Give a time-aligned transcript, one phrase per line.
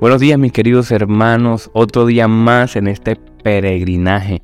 [0.00, 4.42] Buenos días mis queridos hermanos, otro día más en este peregrinaje.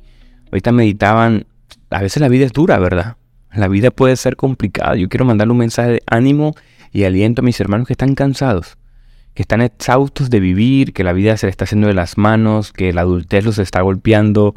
[0.51, 1.47] Ahorita meditaban,
[1.89, 3.15] a veces la vida es dura, ¿verdad?
[3.53, 4.97] La vida puede ser complicada.
[4.97, 6.55] Yo quiero mandarle un mensaje de ánimo
[6.91, 8.77] y aliento a mis hermanos que están cansados,
[9.33, 12.73] que están exhaustos de vivir, que la vida se les está haciendo de las manos,
[12.73, 14.55] que la adultez los está golpeando,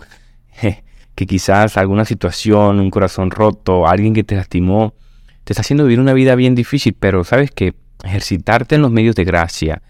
[1.14, 4.94] que quizás alguna situación, un corazón roto, alguien que te lastimó,
[5.44, 9.14] te está haciendo vivir una vida bien difícil, pero sabes que ejercitarte en los medios
[9.14, 9.80] de gracia,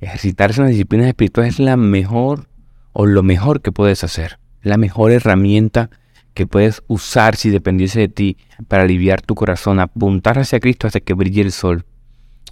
[0.00, 2.48] ejercitarse en las disciplinas espirituales es la mejor
[2.92, 5.90] o lo mejor que puedes hacer, la mejor herramienta
[6.34, 8.36] que puedes usar si dependiese de ti
[8.68, 11.84] para aliviar tu corazón, apuntar hacia Cristo hasta que brille el sol.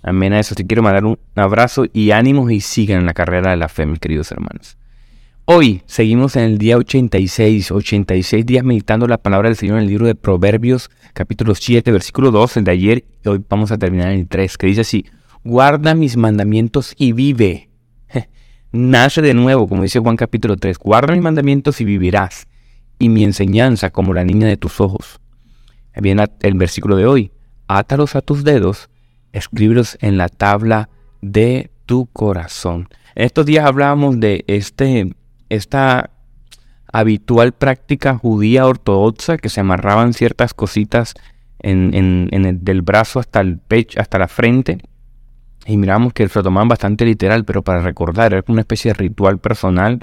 [0.03, 0.55] Amén a eso.
[0.55, 3.87] Te quiero mandar un abrazo y ánimos y sigan en la carrera de la fe,
[3.87, 4.77] mis queridos hermanos.
[5.47, 9.89] Hoy seguimos en el día 86, 86 días meditando la palabra del Señor en el
[9.91, 14.13] libro de Proverbios, capítulo 7, versículo 2, el de ayer, y hoy vamos a terminar
[14.13, 15.05] en el 3, que dice así,
[15.45, 17.69] guarda mis mandamientos y vive.
[18.73, 22.49] Nace de nuevo, como dice Juan capítulo 3, guarda mis mandamientos y vivirás,
[22.99, 25.21] y mi enseñanza como la niña de tus ojos.
[26.01, 27.31] Viene el versículo de hoy,
[27.69, 28.89] átalos a tus dedos,
[29.33, 30.89] escríbelos en la tabla
[31.21, 32.89] de tu corazón.
[33.15, 35.15] En estos días hablábamos de este,
[35.51, 36.11] esta
[36.93, 41.15] habitual práctica judía ortodoxa que se amarraban ciertas cositas
[41.61, 44.79] en, en el, del brazo hasta el pecho, hasta la frente,
[45.67, 48.95] y miramos que se lo tomaban bastante literal, pero para recordar, era una especie de
[48.95, 50.01] ritual personal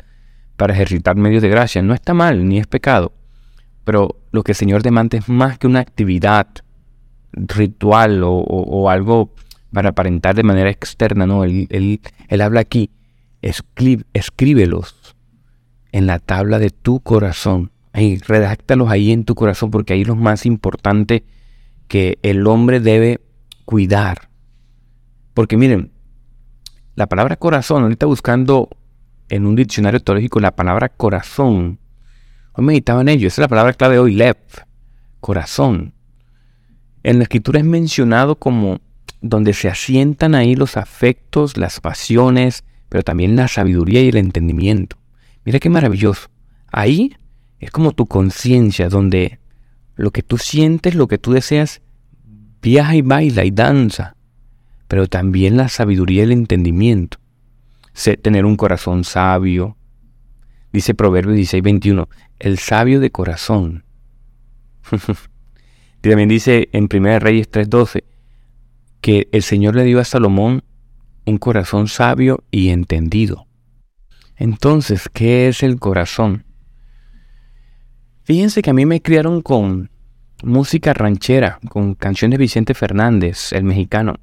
[0.58, 1.82] para ejercitar medios de gracia.
[1.82, 3.14] No está mal, ni es pecado.
[3.84, 6.48] Pero lo que el Señor demanda es más que una actividad
[7.34, 9.34] ritual o, algo
[9.72, 11.26] para aparentar de manera externa.
[11.26, 12.90] No, él, él, habla aquí,
[13.42, 15.16] escríbelos
[15.92, 17.72] en la tabla de tu corazón.
[17.94, 21.24] Ahí, redáctalos ahí en tu corazón porque ahí es lo más importante
[21.88, 23.20] que el hombre debe
[23.66, 24.31] cuidar
[25.34, 25.92] porque miren,
[26.96, 28.70] la palabra corazón, ahorita buscando
[29.30, 31.80] en un diccionario teológico la palabra corazón,
[32.54, 34.38] hoy meditaba en ello, esa es la palabra clave de hoy, lev,
[35.20, 35.94] corazón.
[37.04, 38.80] En la escritura es mencionado como
[39.22, 44.98] donde se asientan ahí los afectos, las pasiones, pero también la sabiduría y el entendimiento.
[45.46, 46.30] Mira qué maravilloso.
[46.72, 47.16] Ahí
[47.60, 49.40] es como tu conciencia, donde
[49.96, 51.82] lo que tú sientes, lo que tú deseas,
[52.62, 54.16] viaja y baila y danza
[54.92, 57.18] pero también la sabiduría y el entendimiento.
[57.94, 59.78] Sé tener un corazón sabio.
[60.74, 62.10] Dice Proverbios 16, 21,
[62.40, 63.86] el sabio de corazón.
[66.02, 68.04] también dice en 1 Reyes 3:12
[69.00, 70.62] que el Señor le dio a Salomón
[71.26, 73.48] un corazón sabio y entendido.
[74.36, 76.44] Entonces, ¿qué es el corazón?
[78.24, 79.90] Fíjense que a mí me criaron con
[80.44, 84.18] música ranchera, con canciones de Vicente Fernández, el mexicano.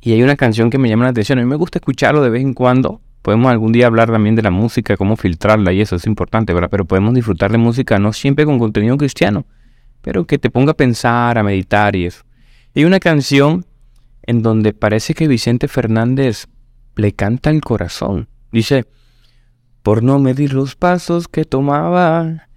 [0.00, 1.38] Y hay una canción que me llama la atención.
[1.38, 3.00] A mí me gusta escucharlo de vez en cuando.
[3.22, 6.70] Podemos algún día hablar también de la música, cómo filtrarla y eso es importante, ¿verdad?
[6.70, 9.44] Pero podemos disfrutar de música no siempre con contenido cristiano,
[10.00, 12.22] pero que te ponga a pensar, a meditar y eso.
[12.74, 13.66] hay una canción
[14.22, 16.46] en donde parece que Vicente Fernández
[16.96, 18.28] le canta el corazón.
[18.52, 18.86] Dice,
[19.82, 22.48] por no medir los pasos que tomaba,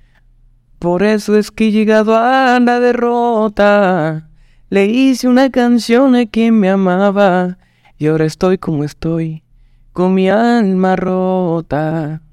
[0.79, 4.29] por eso es que he llegado a la derrota.
[4.73, 7.59] Le hice una canción a quien me amaba
[8.00, 9.44] y ahora estoy como estoy,
[9.91, 12.23] con mi alma rota.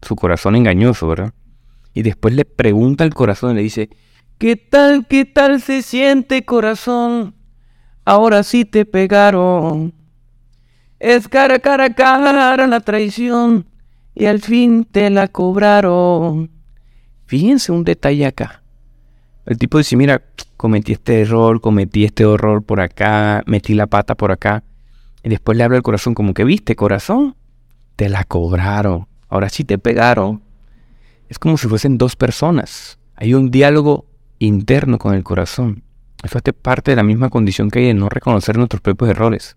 [0.00, 1.34] Su corazón engañoso, ¿verdad?
[1.92, 3.90] Y después le pregunta al corazón y le dice,
[4.38, 7.34] ¿qué tal, qué tal se siente corazón?
[8.04, 9.92] Ahora sí te pegaron.
[11.00, 13.66] Es cara, cara, cara la traición
[14.14, 16.52] y al fin te la cobraron.
[17.26, 18.62] Fíjense un detalle acá.
[19.50, 20.22] El tipo dice, mira,
[20.56, 24.62] cometí este error, cometí este horror por acá, metí la pata por acá.
[25.24, 27.34] Y después le habla el corazón como que, viste, corazón,
[27.96, 29.08] te la cobraron.
[29.28, 30.40] Ahora sí te pegaron.
[31.28, 33.00] Es como si fuesen dos personas.
[33.16, 34.06] Hay un diálogo
[34.38, 35.82] interno con el corazón.
[36.22, 39.56] Eso es parte de la misma condición que hay de no reconocer nuestros propios errores.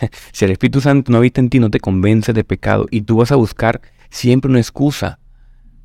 [0.32, 3.16] si el Espíritu Santo no habita en ti, no te convence de pecado y tú
[3.16, 3.80] vas a buscar
[4.10, 5.18] siempre una excusa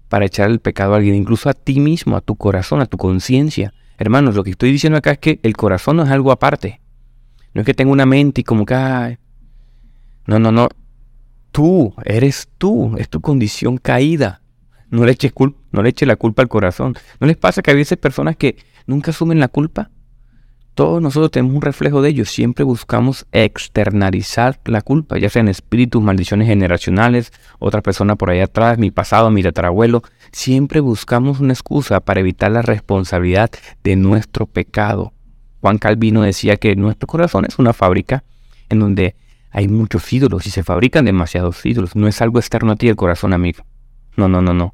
[0.10, 2.98] para echar el pecado a alguien, incluso a ti mismo, a tu corazón, a tu
[2.98, 3.74] conciencia.
[3.98, 6.82] Hermanos, lo que estoy diciendo acá es que el corazón no es algo aparte.
[7.54, 9.18] No es que tenga una mente y como que...
[10.26, 10.68] No, no, no.
[11.52, 14.42] Tú, eres tú, es tu condición caída.
[14.90, 15.34] No le, eches
[15.72, 16.96] no le eches la culpa al corazón.
[17.20, 18.58] ¿No les pasa que a veces personas que
[18.88, 19.92] nunca asumen la culpa?
[20.80, 22.24] Todos nosotros tenemos un reflejo de ello.
[22.24, 28.78] Siempre buscamos externalizar la culpa, ya sean espíritus, maldiciones generacionales, otra persona por ahí atrás,
[28.78, 30.04] mi pasado, mi tatarabuelo.
[30.32, 33.52] Siempre buscamos una excusa para evitar la responsabilidad
[33.84, 35.12] de nuestro pecado.
[35.60, 38.24] Juan Calvino decía que nuestro corazón es una fábrica
[38.70, 39.16] en donde
[39.52, 41.98] hay muchos ídolos y se fabrican demasiados ídolos.
[41.98, 43.66] No es algo externo a ti el corazón, amigo.
[44.16, 44.74] No, no, no, no.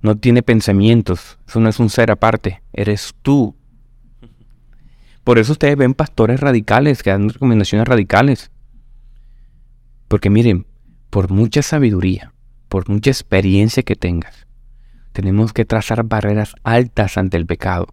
[0.00, 1.40] No tiene pensamientos.
[1.48, 2.62] Eso no es un ser aparte.
[2.72, 3.56] Eres tú.
[5.24, 8.50] Por eso ustedes ven pastores radicales que dan recomendaciones radicales.
[10.08, 10.66] Porque miren,
[11.10, 12.32] por mucha sabiduría,
[12.68, 14.46] por mucha experiencia que tengas,
[15.12, 17.88] tenemos que trazar barreras altas ante el pecado.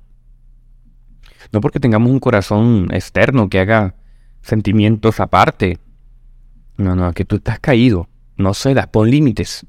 [1.51, 3.95] No porque tengamos un corazón externo que haga
[4.41, 5.79] sentimientos aparte.
[6.77, 8.09] No, no, que tú estás caído.
[8.37, 9.65] No cedas, pon límites.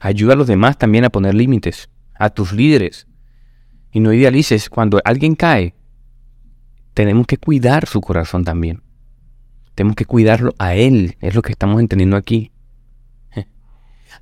[0.00, 3.06] Ayuda a los demás también a poner límites, a tus líderes.
[3.92, 5.74] Y no idealices, cuando alguien cae,
[6.94, 8.82] tenemos que cuidar su corazón también.
[9.74, 12.50] Tenemos que cuidarlo a él, es lo que estamos entendiendo aquí.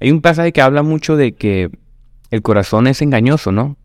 [0.01, 1.71] Hay un pasaje que habla mucho de que
[2.31, 3.77] el corazón es engañoso, ¿no?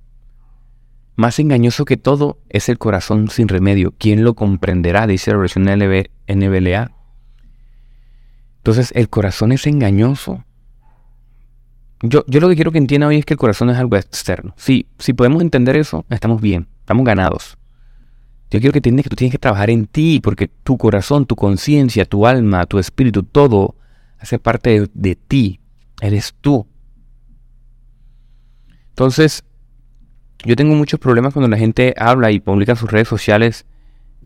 [1.16, 3.94] Más engañoso que todo es el corazón sin remedio.
[3.98, 5.07] ¿Quién lo comprenderá?
[5.07, 6.92] Dice la versión NBLA.
[8.57, 10.44] Entonces, el corazón es engañoso.
[12.01, 14.54] Yo, yo lo que quiero que entiendan hoy es que el corazón es algo externo.
[14.57, 17.57] Si, si podemos entender eso, estamos bien, estamos ganados.
[18.51, 21.38] Yo quiero que entiendas que tú tienes que trabajar en ti, porque tu corazón, tu
[21.38, 23.75] conciencia, tu alma, tu espíritu, todo
[24.19, 25.62] hace parte de ti.
[26.01, 26.68] Eres tú.
[28.89, 29.45] Entonces,
[30.44, 33.65] yo tengo muchos problemas cuando la gente habla y publica en sus redes sociales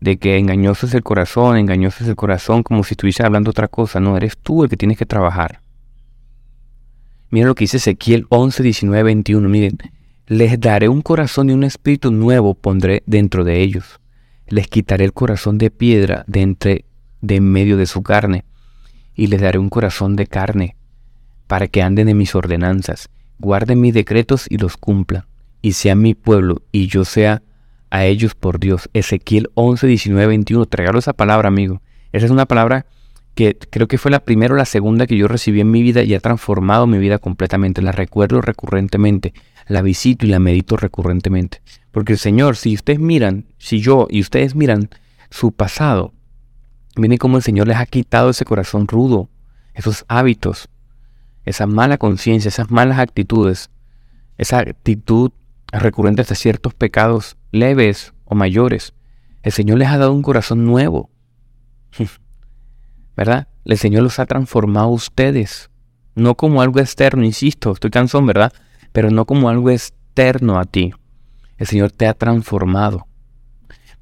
[0.00, 3.68] de que engañoso es el corazón, engañoso es el corazón, como si estuviese hablando otra
[3.68, 4.00] cosa.
[4.00, 5.60] No, eres tú el que tienes que trabajar.
[7.30, 9.48] Miren lo que dice Ezequiel 11, 19, 21.
[9.48, 9.78] Miren,
[10.26, 14.00] les daré un corazón y un espíritu nuevo pondré dentro de ellos.
[14.48, 16.84] Les quitaré el corazón de piedra de entre
[17.20, 18.44] de en medio de su carne
[19.14, 20.76] y les daré un corazón de carne
[21.46, 23.08] para que anden en mis ordenanzas,
[23.38, 25.24] guarden mis decretos y los cumplan
[25.62, 27.42] y sea mi pueblo y yo sea
[27.90, 28.88] a ellos por Dios.
[28.92, 30.66] Ezequiel 11, 19, 21.
[30.66, 31.80] Te esa palabra, amigo.
[32.12, 32.86] Esa es una palabra
[33.34, 36.02] que creo que fue la primera o la segunda que yo recibí en mi vida
[36.02, 37.82] y ha transformado mi vida completamente.
[37.82, 39.34] La recuerdo recurrentemente,
[39.66, 41.60] la visito y la medito recurrentemente.
[41.96, 44.90] Porque Señor, si ustedes miran, si yo y ustedes miran
[45.30, 46.12] su pasado,
[46.94, 49.30] miren cómo el Señor les ha quitado ese corazón rudo,
[49.72, 50.68] esos hábitos,
[51.46, 53.70] esa mala conciencia, esas malas actitudes,
[54.36, 55.32] esa actitud
[55.72, 58.92] recurrentes a ciertos pecados leves o mayores.
[59.42, 61.08] El Señor les ha dado un corazón nuevo.
[63.16, 63.48] ¿Verdad?
[63.64, 65.70] El Señor los ha transformado a ustedes.
[66.14, 68.52] No como algo externo, insisto, estoy cansón, ¿verdad?
[68.92, 70.92] Pero no como algo externo a ti.
[71.58, 73.06] El Señor te ha transformado.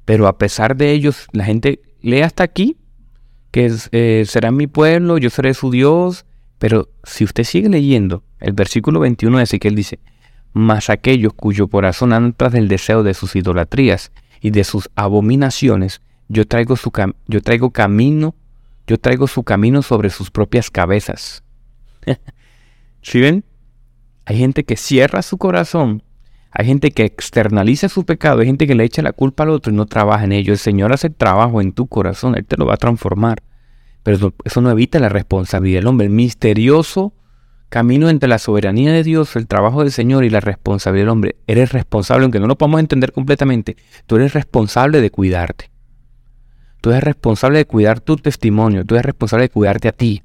[0.05, 2.77] Pero a pesar de ellos, la gente lee hasta aquí,
[3.51, 6.25] que eh, será mi pueblo, yo seré su Dios.
[6.59, 9.99] Pero si usted sigue leyendo, el versículo 21 de Ezequiel dice,
[10.53, 16.01] mas aquellos cuyo corazón anda tras del deseo de sus idolatrías y de sus abominaciones,
[16.27, 16.91] yo traigo, su
[17.27, 18.35] yo traigo camino,
[18.87, 21.43] yo traigo su camino sobre sus propias cabezas.
[23.01, 23.43] ¿Sí ven?
[24.25, 26.03] Hay gente que cierra su corazón,
[26.57, 29.73] hay gente que externaliza su pecado, hay gente que le echa la culpa al otro
[29.73, 30.53] y no trabaja en ello.
[30.53, 33.43] El Señor hace trabajo en tu corazón, Él te lo va a transformar.
[34.03, 36.07] Pero eso no evita la responsabilidad del hombre.
[36.07, 37.13] El misterioso
[37.67, 41.35] camino entre la soberanía de Dios, el trabajo del Señor y la responsabilidad del hombre.
[41.45, 43.75] Eres responsable, aunque no lo podamos entender completamente,
[44.05, 45.69] tú eres responsable de cuidarte.
[46.79, 50.23] Tú eres responsable de cuidar tu testimonio, tú eres responsable de cuidarte a ti,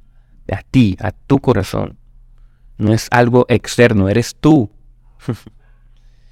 [0.49, 1.99] a ti, a tu corazón.
[2.79, 4.71] No es algo externo, eres tú.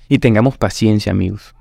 [0.08, 1.54] y tengamos paciencia, amigos.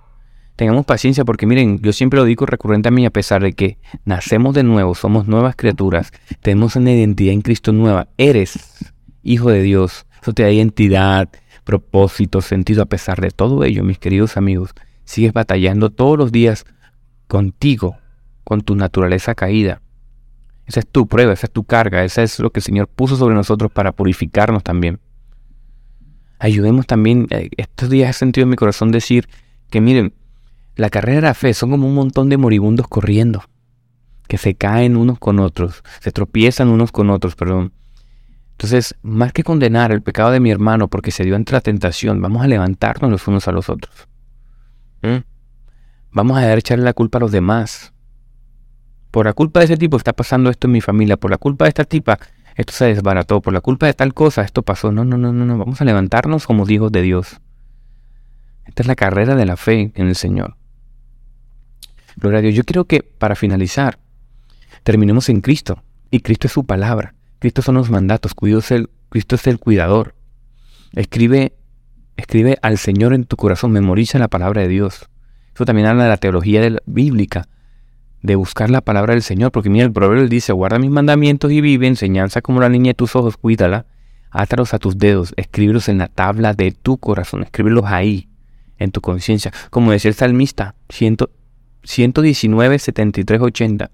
[0.56, 3.78] Tengamos paciencia porque miren, yo siempre lo digo recurrente a mí, a pesar de que
[4.06, 6.12] nacemos de nuevo, somos nuevas criaturas,
[6.42, 8.08] tenemos una identidad en Cristo nueva.
[8.18, 10.06] Eres hijo de Dios.
[10.22, 11.30] Eso te da identidad,
[11.64, 12.82] propósito, sentido.
[12.82, 14.74] A pesar de todo ello, mis queridos amigos,
[15.04, 16.66] sigues batallando todos los días
[17.28, 17.98] contigo,
[18.44, 19.82] con tu naturaleza caída.
[20.66, 23.16] Esa es tu prueba, esa es tu carga, esa es lo que el Señor puso
[23.16, 25.00] sobre nosotros para purificarnos también.
[26.40, 29.28] Ayudemos también, eh, estos días he sentido en mi corazón decir
[29.70, 30.14] que miren,
[30.76, 33.44] la carrera de la fe son como un montón de moribundos corriendo,
[34.28, 37.74] que se caen unos con otros, se tropiezan unos con otros, perdón,
[38.58, 42.20] entonces, más que condenar el pecado de mi hermano porque se dio entre la tentación,
[42.24, 44.08] vamos a levantarnos los unos a los otros.
[46.12, 47.94] Vamos a echarle la culpa a los demás.
[49.12, 51.18] Por la culpa de ese tipo está pasando esto en mi familia.
[51.18, 52.18] Por la culpa de esta tipa,
[52.58, 53.40] esto se desbarató.
[53.42, 54.92] Por la culpa de tal cosa, esto pasó.
[54.92, 55.58] No, no, no, no, no.
[55.58, 57.40] Vamos a levantarnos como hijos de Dios.
[58.66, 60.58] Esta es la carrera de la fe en el Señor.
[62.18, 62.56] Gloria a Dios.
[62.56, 64.00] Yo quiero que para finalizar,
[64.84, 65.84] terminemos en Cristo.
[66.10, 67.14] Y Cristo es su palabra.
[67.40, 70.16] Cristo son los mandatos, Cristo es el cuidador.
[70.94, 71.54] Escribe,
[72.16, 75.10] escribe al Señor en tu corazón, memoriza la palabra de Dios.
[75.54, 77.48] Eso también habla de la teología bíblica,
[78.28, 81.62] de buscar la palabra del Señor, porque mira, el proverbio dice, guarda mis mandamientos y
[81.62, 83.88] vive, enseñanza como la niña de tus ojos, cuídala,
[84.30, 88.30] átalos a tus dedos, escríbelos en la tabla de tu corazón, escríbelos ahí,
[88.78, 89.52] en tu conciencia.
[89.72, 93.92] Como decía el salmista, 119, 73, 80.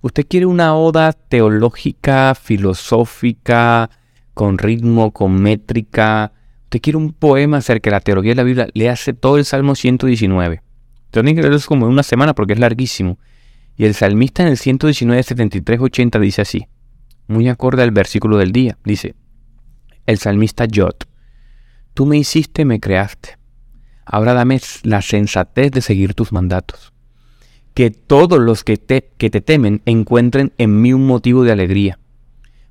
[0.00, 3.90] Usted quiere una oda teológica, filosófica,
[4.34, 6.32] con ritmo, con métrica.
[6.64, 9.44] Usted quiere un poema acerca de la teología de la Biblia, le hace todo el
[9.44, 10.62] Salmo 119.
[11.10, 13.18] Tienen que leerlo como en una semana porque es larguísimo.
[13.76, 16.66] Y el salmista en el 119, 73, 80 dice así,
[17.26, 18.78] muy acorde al versículo del día.
[18.84, 19.14] Dice,
[20.06, 21.08] el salmista Jot,
[21.94, 23.38] tú me hiciste, me creaste.
[24.04, 26.92] Ahora dame la sensatez de seguir tus mandatos.
[27.72, 31.98] Que todos los que te, que te temen encuentren en mí un motivo de alegría,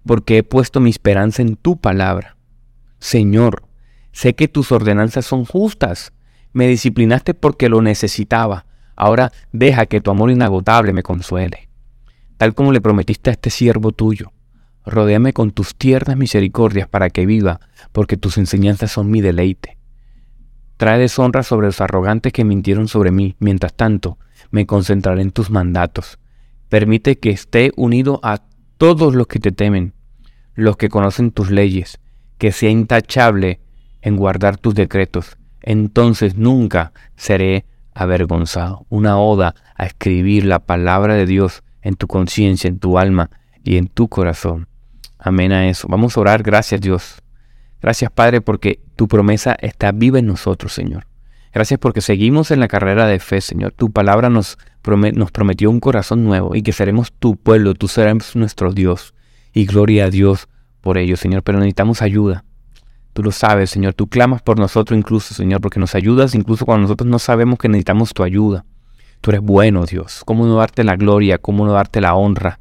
[0.05, 2.37] porque he puesto mi esperanza en tu palabra.
[2.99, 3.63] Señor,
[4.13, 6.13] sé que tus ordenanzas son justas.
[6.53, 8.65] Me disciplinaste porque lo necesitaba.
[8.95, 11.69] Ahora deja que tu amor inagotable me consuele.
[12.37, 14.31] Tal como le prometiste a este siervo tuyo,
[14.85, 17.59] rodéame con tus tiernas misericordias para que viva,
[17.91, 19.77] porque tus enseñanzas son mi deleite.
[20.77, 23.35] Trae deshonra sobre los arrogantes que mintieron sobre mí.
[23.39, 24.17] Mientras tanto,
[24.51, 26.19] me concentraré en tus mandatos.
[26.69, 28.41] Permite que esté unido a
[28.77, 29.93] todos los que te temen,
[30.55, 31.99] los que conocen tus leyes,
[32.37, 33.61] que sea intachable
[34.01, 35.37] en guardar tus decretos.
[35.61, 38.85] Entonces nunca seré avergonzado.
[38.89, 43.29] Una oda a escribir la palabra de Dios en tu conciencia, en tu alma
[43.63, 44.67] y en tu corazón.
[45.17, 45.87] Amén a eso.
[45.89, 46.43] Vamos a orar.
[46.43, 47.23] Gracias Dios
[47.83, 51.05] Gracias Padre porque tu promesa está viva en nosotros, Señor.
[51.53, 53.73] Gracias porque seguimos en la carrera de fe, Señor.
[53.73, 58.71] Tu palabra nos, prometió un corazón nuevo y que seremos tu pueblo, tú serás nuestro
[58.71, 59.13] Dios.
[59.51, 60.47] Y gloria a Dios
[60.79, 61.43] por ello, Señor.
[61.43, 62.45] Pero necesitamos ayuda.
[63.13, 63.93] Tú lo sabes, Señor.
[63.93, 67.69] Tú clamas por nosotros incluso, Señor, porque nos ayudas incluso cuando nosotros no sabemos que
[67.69, 68.65] necesitamos tu ayuda.
[69.21, 70.23] Tú eres bueno, Dios.
[70.25, 71.37] ¿Cómo no darte la gloria?
[71.37, 72.59] ¿Cómo no darte la honra?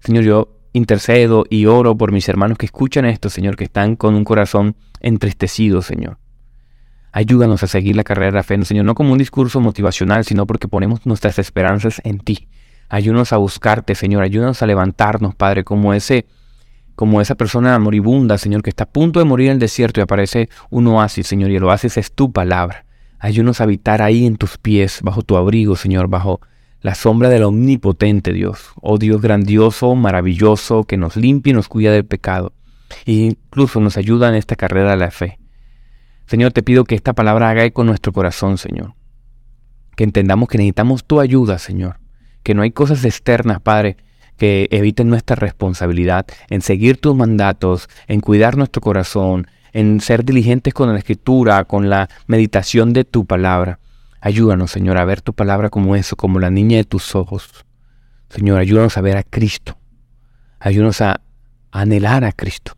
[0.00, 4.14] Señor, yo intercedo y oro por mis hermanos que escuchan esto, Señor, que están con
[4.14, 6.18] un corazón entristecido, Señor.
[7.12, 10.46] Ayúdanos a seguir la carrera de la fe, Señor, no como un discurso motivacional, sino
[10.46, 12.48] porque ponemos nuestras esperanzas en ti.
[12.88, 16.26] Ayúdanos a buscarte, Señor, ayúdanos a levantarnos, Padre, como ese
[16.94, 20.02] como esa persona moribunda, Señor, que está a punto de morir en el desierto y
[20.02, 22.84] aparece un oasis, Señor, y el oasis es tu palabra.
[23.18, 26.40] Ayúdanos a habitar ahí en tus pies, bajo tu abrigo, Señor, bajo
[26.80, 31.92] la sombra del omnipotente Dios, oh Dios grandioso, maravilloso, que nos limpia y nos cuida
[31.92, 32.52] del pecado,
[33.06, 35.38] e incluso nos ayuda en esta carrera de la fe.
[36.26, 38.94] Señor, te pido que esta palabra haga eco en nuestro corazón, Señor.
[39.96, 41.98] Que entendamos que necesitamos tu ayuda, Señor.
[42.42, 43.96] Que no hay cosas externas, Padre,
[44.42, 50.74] que eviten nuestra responsabilidad en seguir tus mandatos, en cuidar nuestro corazón, en ser diligentes
[50.74, 53.78] con la escritura, con la meditación de tu palabra.
[54.20, 57.64] Ayúdanos, Señor, a ver tu palabra como eso, como la niña de tus ojos.
[58.30, 59.78] Señor, ayúdanos a ver a Cristo.
[60.58, 61.20] Ayúdanos a
[61.70, 62.72] anhelar a Cristo.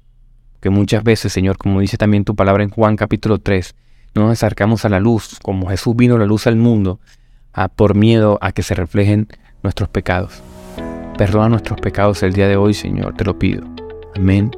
[0.61, 3.75] Que muchas veces, Señor, como dice también tu palabra en Juan capítulo 3,
[4.15, 7.01] no nos acercamos a la luz, como Jesús vino la luz al mundo,
[7.55, 9.29] a, por miedo a que se reflejen
[9.63, 10.43] nuestros pecados.
[11.17, 13.65] Perdona nuestros pecados el día de hoy, Señor, te lo pido.
[14.17, 14.51] Amén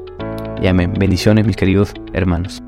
[0.62, 0.94] y amén.
[0.98, 2.62] Bendiciones, mis queridos hermanos.